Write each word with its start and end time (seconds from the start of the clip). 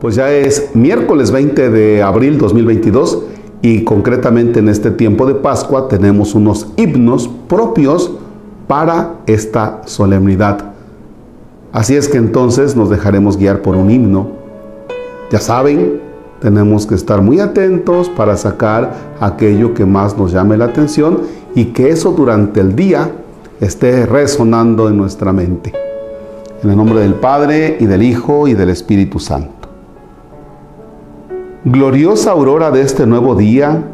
Pues 0.00 0.14
ya 0.14 0.30
es 0.30 0.70
miércoles 0.74 1.30
20 1.30 1.70
de 1.70 2.02
abril 2.02 2.36
2022 2.36 3.22
y 3.62 3.84
concretamente 3.84 4.60
en 4.60 4.68
este 4.68 4.90
tiempo 4.90 5.26
de 5.26 5.34
Pascua 5.34 5.88
tenemos 5.88 6.34
unos 6.34 6.68
himnos 6.76 7.28
propios 7.48 8.12
para 8.66 9.14
esta 9.26 9.80
solemnidad. 9.86 10.72
Así 11.72 11.96
es 11.96 12.08
que 12.08 12.18
entonces 12.18 12.76
nos 12.76 12.90
dejaremos 12.90 13.38
guiar 13.38 13.62
por 13.62 13.74
un 13.74 13.90
himno. 13.90 14.28
Ya 15.30 15.40
saben, 15.40 16.00
tenemos 16.40 16.86
que 16.86 16.94
estar 16.94 17.22
muy 17.22 17.40
atentos 17.40 18.10
para 18.10 18.36
sacar 18.36 18.92
aquello 19.18 19.72
que 19.72 19.86
más 19.86 20.16
nos 20.18 20.32
llame 20.32 20.58
la 20.58 20.66
atención 20.66 21.22
y 21.54 21.66
que 21.66 21.88
eso 21.88 22.12
durante 22.12 22.60
el 22.60 22.76
día 22.76 23.10
esté 23.60 24.04
resonando 24.04 24.88
en 24.90 24.98
nuestra 24.98 25.32
mente. 25.32 25.72
En 26.62 26.70
el 26.70 26.76
nombre 26.76 27.00
del 27.00 27.14
Padre 27.14 27.78
y 27.80 27.86
del 27.86 28.02
Hijo 28.02 28.46
y 28.46 28.54
del 28.54 28.68
Espíritu 28.68 29.18
Santo. 29.18 29.55
Gloriosa 31.68 32.30
aurora 32.30 32.70
de 32.70 32.80
este 32.80 33.08
nuevo 33.08 33.34
día, 33.34 33.88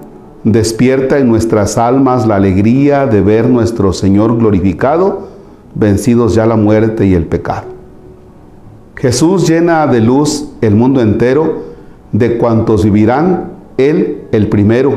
despierta 0.44 1.18
en 1.18 1.26
nuestras 1.26 1.78
almas 1.78 2.26
la 2.26 2.36
alegría 2.36 3.06
de 3.06 3.22
ver 3.22 3.48
nuestro 3.48 3.94
Señor 3.94 4.36
glorificado, 4.36 5.28
vencidos 5.74 6.34
ya 6.34 6.44
la 6.44 6.56
muerte 6.56 7.06
y 7.06 7.14
el 7.14 7.24
pecado. 7.24 7.68
Jesús 8.94 9.48
llena 9.48 9.86
de 9.86 10.02
luz 10.02 10.50
el 10.60 10.74
mundo 10.74 11.00
entero, 11.00 11.62
de 12.12 12.36
cuantos 12.36 12.84
vivirán, 12.84 13.52
Él 13.78 14.24
el 14.32 14.50
primero. 14.50 14.92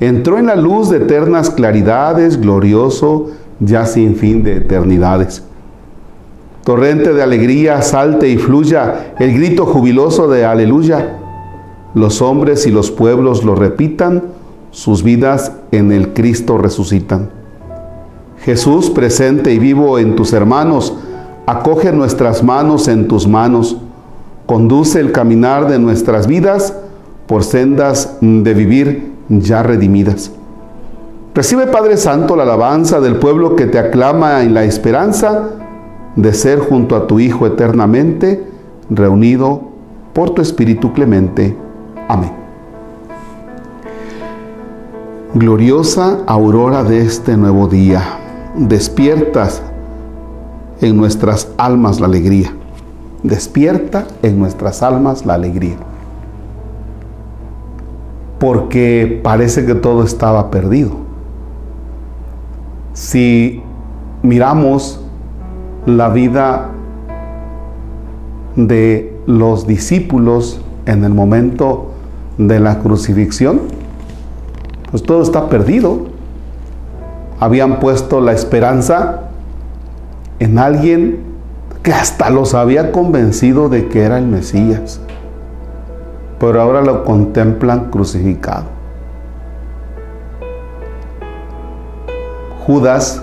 Entró 0.00 0.38
en 0.38 0.46
la 0.46 0.56
luz 0.56 0.90
de 0.90 0.96
eternas 0.96 1.48
claridades, 1.48 2.40
glorioso, 2.40 3.30
ya 3.60 3.86
sin 3.86 4.16
fin 4.16 4.42
de 4.42 4.56
eternidades. 4.56 5.44
Torrente 6.64 7.14
de 7.14 7.22
alegría, 7.22 7.82
salte 7.82 8.28
y 8.28 8.36
fluya 8.36 9.14
el 9.20 9.32
grito 9.32 9.64
jubiloso 9.64 10.26
de 10.26 10.44
aleluya 10.44 11.20
los 11.94 12.20
hombres 12.20 12.66
y 12.66 12.70
los 12.70 12.90
pueblos 12.90 13.44
lo 13.44 13.54
repitan, 13.54 14.24
sus 14.70 15.02
vidas 15.02 15.52
en 15.70 15.92
el 15.92 16.12
Cristo 16.12 16.58
resucitan. 16.58 17.30
Jesús 18.38 18.90
presente 18.90 19.54
y 19.54 19.58
vivo 19.58 19.98
en 19.98 20.16
tus 20.16 20.32
hermanos, 20.32 20.94
acoge 21.46 21.92
nuestras 21.92 22.42
manos 22.42 22.88
en 22.88 23.06
tus 23.06 23.28
manos, 23.28 23.76
conduce 24.46 25.00
el 25.00 25.12
caminar 25.12 25.68
de 25.68 25.78
nuestras 25.78 26.26
vidas 26.26 26.74
por 27.26 27.44
sendas 27.44 28.18
de 28.20 28.54
vivir 28.54 29.12
ya 29.28 29.62
redimidas. 29.62 30.32
Recibe 31.34 31.66
Padre 31.66 31.96
Santo 31.96 32.36
la 32.36 32.42
alabanza 32.42 33.00
del 33.00 33.16
pueblo 33.16 33.56
que 33.56 33.66
te 33.66 33.78
aclama 33.78 34.42
en 34.42 34.52
la 34.52 34.64
esperanza 34.64 35.50
de 36.16 36.32
ser 36.32 36.58
junto 36.58 36.96
a 36.96 37.06
tu 37.06 37.18
Hijo 37.18 37.46
eternamente, 37.46 38.44
reunido 38.90 39.62
por 40.12 40.30
tu 40.30 40.42
Espíritu 40.42 40.92
clemente. 40.92 41.63
Amén. 42.08 42.32
Gloriosa 45.34 46.18
aurora 46.26 46.84
de 46.84 47.00
este 47.00 47.36
nuevo 47.36 47.66
día, 47.66 48.02
despiertas 48.54 49.62
en 50.80 50.96
nuestras 50.96 51.50
almas 51.56 52.00
la 52.00 52.06
alegría. 52.06 52.52
Despierta 53.22 54.06
en 54.22 54.38
nuestras 54.38 54.82
almas 54.82 55.24
la 55.24 55.34
alegría. 55.34 55.76
Porque 58.38 59.20
parece 59.24 59.64
que 59.64 59.74
todo 59.74 60.04
estaba 60.04 60.50
perdido. 60.50 60.92
Si 62.92 63.62
miramos 64.22 65.00
la 65.86 66.10
vida 66.10 66.70
de 68.56 69.18
los 69.26 69.66
discípulos 69.66 70.60
en 70.86 71.02
el 71.04 71.14
momento 71.14 71.93
de 72.38 72.60
la 72.60 72.78
crucifixión, 72.80 73.60
pues 74.90 75.02
todo 75.02 75.22
está 75.22 75.48
perdido. 75.48 76.06
Habían 77.40 77.80
puesto 77.80 78.20
la 78.20 78.32
esperanza 78.32 79.22
en 80.38 80.58
alguien 80.58 81.20
que 81.82 81.92
hasta 81.92 82.30
los 82.30 82.54
había 82.54 82.92
convencido 82.92 83.68
de 83.68 83.88
que 83.88 84.02
era 84.02 84.18
el 84.18 84.26
Mesías, 84.26 85.00
pero 86.38 86.60
ahora 86.60 86.80
lo 86.82 87.04
contemplan 87.04 87.90
crucificado. 87.90 88.64
Judas, 92.66 93.22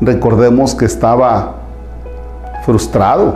recordemos 0.00 0.76
que 0.76 0.84
estaba 0.84 1.56
frustrado 2.64 3.34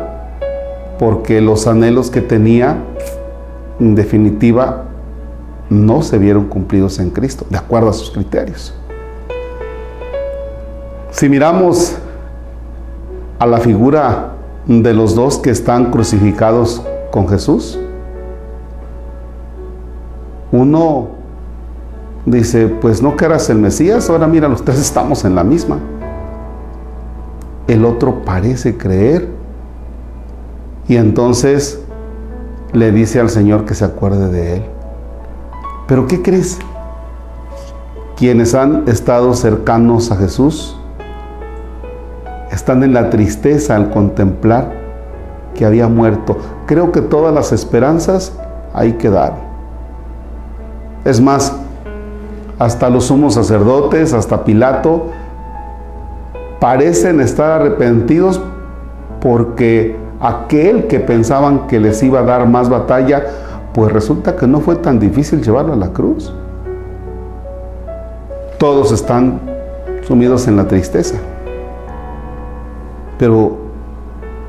porque 1.00 1.41
los 1.41 1.67
anhelos 1.67 2.11
que 2.11 2.21
tenía, 2.21 2.77
en 3.81 3.97
definitiva, 3.97 4.84
no 5.72 6.03
se 6.03 6.19
vieron 6.19 6.47
cumplidos 6.47 6.99
en 6.99 7.10
Cristo, 7.10 7.47
de 7.49 7.59
acuerdo 7.59 7.88
a 7.88 7.93
sus 7.93 8.10
criterios. 8.10 8.75
Si 11.10 11.28
miramos 11.28 11.97
a 13.38 13.47
la 13.47 13.59
figura 13.59 14.32
de 14.66 14.94
los 14.94 15.15
dos 15.15 15.38
que 15.38 15.50
están 15.50 15.91
crucificados 15.91 16.82
con 17.11 17.28
Jesús, 17.28 17.78
uno 20.53 21.09
dice, 22.27 22.69
pues 22.69 23.03
no 23.03 23.16
que 23.16 23.25
el 23.25 23.59
Mesías, 23.59 24.09
ahora 24.11 24.27
mira, 24.27 24.49
los 24.49 24.65
tres 24.65 24.78
estamos 24.78 25.25
en 25.25 25.34
la 25.34 25.43
misma. 25.43 25.78
El 27.66 27.84
otro 27.84 28.22
parece 28.25 28.77
creer 28.77 29.28
y 30.88 30.97
entonces 30.97 31.81
le 32.72 32.93
dice 32.93 33.21
al 33.21 33.31
Señor 33.31 33.65
que 33.65 33.75
se 33.75 33.84
acuerde 33.84 34.28
de 34.28 34.56
él. 34.56 34.72
Pero 35.93 36.07
¿qué 36.07 36.23
crees? 36.23 36.59
Quienes 38.17 38.55
han 38.55 38.85
estado 38.89 39.35
cercanos 39.35 40.11
a 40.11 40.17
Jesús 40.17 40.75
están 42.51 42.83
en 42.83 42.95
la 42.95 43.11
tristeza 43.11 43.77
al 43.77 43.91
contemplar 43.91 44.73
que 45.55 45.67
había 45.67 45.89
muerto. 45.89 46.39
Creo 46.65 46.93
que 46.93 47.03
todas 47.03 47.35
las 47.35 47.53
esperanzas 47.53 48.33
ahí 48.73 48.95
quedaron. 48.95 49.37
Es 51.05 51.21
más, 51.21 51.53
hasta 52.59 52.89
los 52.89 53.05
sumos 53.05 53.35
sacerdotes, 53.35 54.15
hasta 54.15 54.45
Pilato, 54.45 55.11
parecen 56.59 57.21
estar 57.21 57.61
arrepentidos 57.61 58.41
porque 59.21 59.95
aquel 60.23 60.87
que 60.87 61.01
pensaban 61.01 61.67
que 61.67 61.79
les 61.79 62.03
iba 62.03 62.21
a 62.21 62.23
dar 62.23 62.49
más 62.49 62.71
batalla, 62.71 63.25
pues 63.75 63.93
resulta 63.93 64.37
que 64.37 64.47
no 64.47 64.60
fue 64.60 64.77
tan 64.77 64.99
difícil 64.99 65.43
llevarlo 65.43 65.72
a 65.72 65.77
la 65.77 65.93
cruz. 65.93 66.33
Todos 68.59 68.93
están 68.93 69.41
sumidos 70.06 70.47
en 70.47 70.56
la 70.56 70.69
tristeza. 70.69 71.16
Pero 73.19 73.56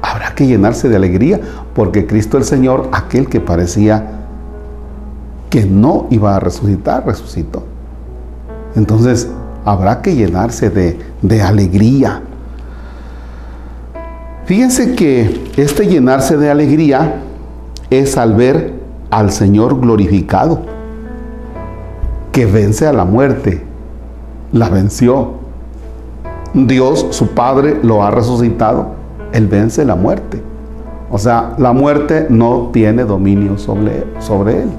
habrá 0.01 0.35
que 0.35 0.45
llenarse 0.45 0.89
de 0.89 0.95
alegría 0.95 1.39
porque 1.73 2.06
Cristo 2.06 2.38
el 2.38 2.44
Señor, 2.44 2.89
aquel 2.91 3.28
que 3.29 3.39
parecía 3.39 4.19
que 5.50 5.66
no 5.66 6.07
iba 6.09 6.35
a 6.35 6.39
resucitar, 6.39 7.06
resucitó. 7.06 7.63
Entonces 8.75 9.29
habrá 9.63 10.01
que 10.01 10.16
llenarse 10.16 10.69
de, 10.69 11.00
de 11.22 11.41
alegría. 11.41 12.22
Fíjense 14.45 14.95
que 14.95 15.51
este 15.56 15.88
llenarse 15.88 16.38
de 16.38 16.50
alegría 16.50 17.22
es 17.89 18.17
al 18.17 18.33
ver 18.33 18.82
al 19.13 19.31
Señor 19.31 19.79
glorificado, 19.79 20.62
que 22.31 22.47
vence 22.47 22.88
a 22.88 22.94
la 22.94 23.06
muerte, 23.06 23.62
la 24.51 24.69
venció. 24.69 25.34
Dios, 26.56 27.06
su 27.12 27.28
Padre, 27.28 27.80
lo 27.83 28.04
ha 28.04 28.10
resucitado, 28.10 28.88
Él 29.31 29.48
vence 29.48 29.86
la 29.86 29.95
muerte. 29.95 30.42
O 31.12 31.19
sea, 31.19 31.54
la 31.60 31.74
muerte 31.74 32.25
no 32.30 32.69
tiene 32.74 33.04
dominio 33.04 33.60
sobre, 33.60 34.04
sobre 34.19 34.63
Él. 34.63 34.69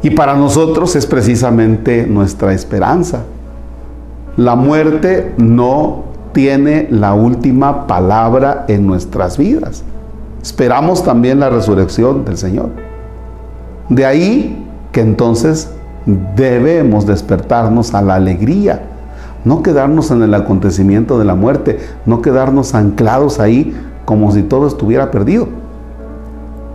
Y 0.00 0.08
para 0.10 0.34
nosotros 0.34 0.96
es 0.96 1.04
precisamente 1.04 2.06
nuestra 2.06 2.54
esperanza. 2.54 3.24
La 4.38 4.56
muerte 4.56 5.34
no 5.36 6.04
tiene 6.32 6.88
la 6.90 7.12
última 7.12 7.86
palabra 7.86 8.64
en 8.68 8.86
nuestras 8.86 9.36
vidas. 9.36 9.84
Esperamos 10.46 11.02
también 11.02 11.40
la 11.40 11.50
resurrección 11.50 12.24
del 12.24 12.36
Señor. 12.36 12.68
De 13.88 14.06
ahí 14.06 14.64
que 14.92 15.00
entonces 15.00 15.72
debemos 16.36 17.04
despertarnos 17.04 17.94
a 17.94 18.00
la 18.00 18.14
alegría, 18.14 18.82
no 19.44 19.64
quedarnos 19.64 20.12
en 20.12 20.22
el 20.22 20.32
acontecimiento 20.34 21.18
de 21.18 21.24
la 21.24 21.34
muerte, 21.34 21.80
no 22.06 22.22
quedarnos 22.22 22.76
anclados 22.76 23.40
ahí 23.40 23.76
como 24.04 24.30
si 24.30 24.44
todo 24.44 24.68
estuviera 24.68 25.10
perdido. 25.10 25.48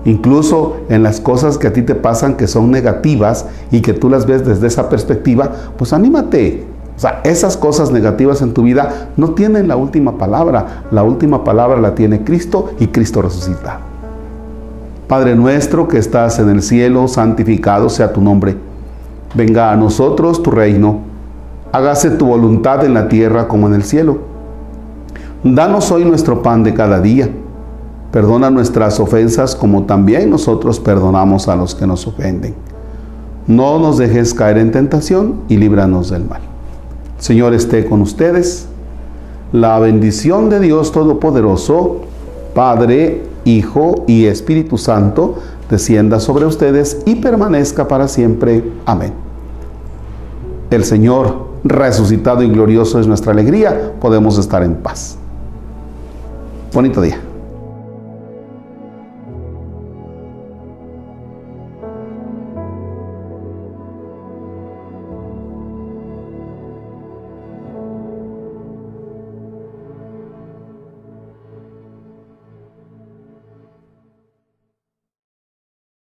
Incluso 0.03 0.75
en 0.89 1.01
las 1.01 1.21
cosas 1.21 1.57
que 1.57 1.68
a 1.68 1.73
ti 1.73 1.81
te 1.81 1.95
pasan 1.95 2.35
que 2.35 2.47
son 2.47 2.71
negativas 2.71 3.45
y 3.71 3.79
que 3.79 3.94
tú 3.94 4.09
las 4.09 4.25
ves 4.25 4.45
desde 4.45 4.68
esa 4.68 4.89
perspectiva, 4.89 5.50
pues 5.77 5.94
anímate. 5.94 6.68
O 7.01 7.03
sea, 7.03 7.19
esas 7.24 7.57
cosas 7.57 7.89
negativas 7.89 8.44
en 8.44 8.53
tu 8.53 8.62
vida 8.62 9.09
no 9.18 9.31
tienen 9.31 9.68
la 9.68 9.75
última 9.75 10.19
palabra. 10.19 10.83
La 10.92 11.01
última 11.01 11.44
palabra 11.44 11.81
la 11.81 11.95
tiene 11.95 12.24
Cristo 12.24 12.74
y 12.80 12.89
Cristo 12.89 13.24
resucita. 13.24 13.80
Padre 15.07 15.36
nuestro 15.36 15.88
que 15.88 15.98
estás 15.98 16.38
en 16.38 16.50
el 16.51 16.62
cielo, 16.62 17.07
santificado 17.07 17.89
sea 17.89 18.13
tu 18.13 18.21
nombre. 18.21 18.56
Venga 19.33 19.71
a 19.71 19.75
nosotros 19.75 20.44
tu 20.44 20.51
reino. 20.51 21.00
Hágase 21.71 22.12
tu 22.12 22.27
voluntad 22.27 22.86
en 22.86 22.94
la 22.94 23.07
tierra 23.07 23.47
como 23.47 23.65
en 23.65 23.74
el 23.74 23.83
cielo. 23.83 24.19
Danos 25.44 25.92
hoy 25.92 26.06
nuestro 26.06 26.44
pan 26.44 26.62
de 26.62 26.75
cada 26.75 27.01
día. 27.01 27.31
Perdona 28.12 28.51
nuestras 28.51 29.00
ofensas 29.00 29.56
como 29.56 29.86
también 29.86 30.30
nosotros 30.30 30.80
perdonamos 30.80 31.47
a 31.47 31.56
los 31.56 31.74
que 31.74 31.88
nos 31.88 32.06
ofenden. 32.06 32.54
No 33.47 33.80
nos 33.80 33.97
dejes 33.97 34.36
caer 34.36 34.59
en 34.59 34.71
tentación 34.71 35.38
y 35.50 35.57
líbranos 35.57 36.12
del 36.12 36.25
mal. 36.25 36.50
Señor 37.21 37.53
esté 37.53 37.85
con 37.85 38.01
ustedes. 38.01 38.65
La 39.53 39.77
bendición 39.77 40.50
de 40.50 40.59
Dios 40.59 40.91
Todopoderoso, 40.91 42.01
Padre, 42.56 43.21
Hijo 43.45 44.06
y 44.07 44.25
Espíritu 44.25 44.79
Santo, 44.79 45.35
descienda 45.69 46.19
sobre 46.19 46.45
ustedes 46.45 47.03
y 47.06 47.15
permanezca 47.18 47.88
para 47.88 48.07
siempre. 48.07 48.63
Amén. 48.88 49.13
El 50.71 50.83
Señor, 50.83 51.50
resucitado 51.63 52.41
y 52.41 52.50
glorioso, 52.50 53.00
es 53.00 53.06
nuestra 53.06 53.33
alegría. 53.33 53.94
Podemos 54.01 54.39
estar 54.39 54.63
en 54.63 54.75
paz. 54.77 55.18
Bonito 56.73 57.01
día. 57.01 57.31